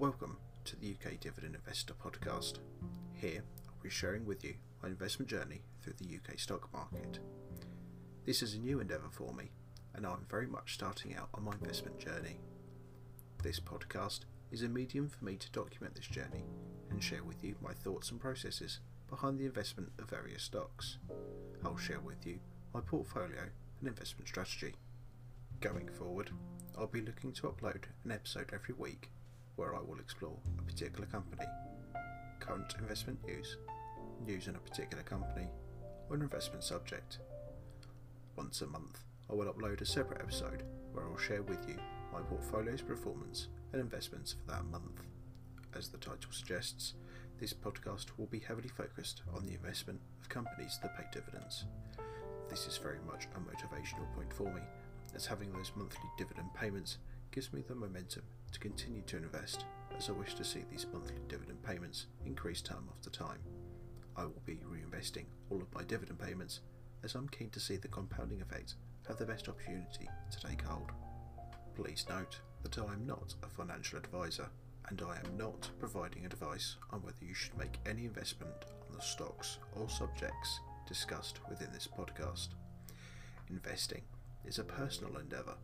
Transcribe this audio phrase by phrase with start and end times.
[0.00, 2.54] to the UK Dividend Investor podcast.
[3.12, 7.18] Here, I'll be sharing with you my investment journey through the UK stock market.
[8.24, 9.50] This is a new endeavour for me,
[9.94, 12.40] and I'm very much starting out on my investment journey.
[13.42, 14.20] This podcast
[14.50, 16.46] is a medium for me to document this journey
[16.90, 20.96] and share with you my thoughts and processes behind the investment of various stocks.
[21.62, 22.38] I'll share with you
[22.72, 24.76] my portfolio and investment strategy.
[25.60, 26.30] Going forward,
[26.78, 29.10] I'll be looking to upload an episode every week
[29.60, 31.44] where I will explore a particular company,
[32.38, 33.58] current investment news,
[34.26, 35.48] news on a particular company,
[36.08, 37.18] or an investment subject.
[38.36, 40.62] Once a month, I will upload a separate episode
[40.94, 41.76] where I'll share with you
[42.10, 45.02] my portfolio's performance and investments for that month.
[45.76, 46.94] As the title suggests,
[47.38, 51.66] this podcast will be heavily focused on the investment of companies that pay dividends.
[52.48, 54.62] This is very much a motivational point for me,
[55.14, 56.96] as having those monthly dividend payments
[57.30, 58.22] gives me the momentum
[58.60, 59.64] continue to invest
[59.96, 63.38] as I wish to see these monthly dividend payments increase time after time.
[64.16, 66.60] I will be reinvesting all of my dividend payments
[67.02, 68.74] as I'm keen to see the compounding effect
[69.08, 70.92] have the best opportunity to take hold.
[71.74, 74.48] Please note that I am not a financial advisor
[74.88, 79.02] and I am not providing advice on whether you should make any investment on the
[79.02, 82.48] stocks or subjects discussed within this podcast.
[83.48, 84.02] Investing
[84.44, 85.54] is a personal endeavour,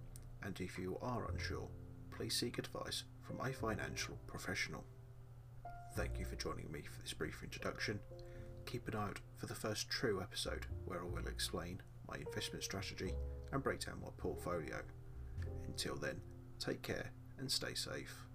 [0.43, 1.69] and if you are unsure,
[2.17, 4.83] please seek advice from a financial professional.
[5.97, 8.01] Thank you for joining me for this brief introduction.
[8.65, 12.65] Keep an eye out for the first true episode where I will explain my investment
[12.65, 13.13] strategy
[13.53, 14.81] and break down my portfolio.
[15.67, 16.21] Until then,
[16.59, 18.26] take care and stay safe.